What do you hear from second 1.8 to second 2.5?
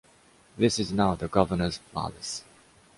palace.